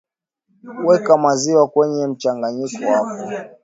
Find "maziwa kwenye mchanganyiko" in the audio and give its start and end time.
1.23-2.83